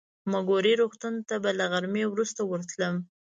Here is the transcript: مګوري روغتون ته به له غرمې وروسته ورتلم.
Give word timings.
مګوري 0.31 0.73
روغتون 0.81 1.13
ته 1.27 1.35
به 1.43 1.51
له 1.59 1.65
غرمې 1.71 2.03
وروسته 2.07 2.41
ورتلم. 2.51 2.95